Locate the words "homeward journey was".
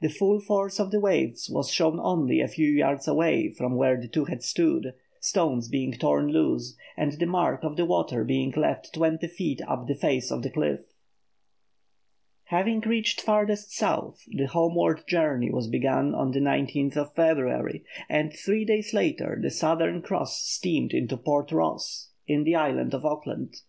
14.46-15.66